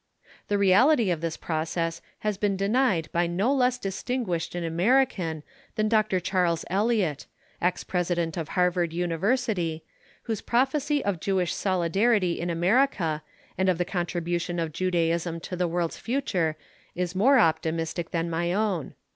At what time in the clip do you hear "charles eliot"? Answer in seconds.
6.19-7.27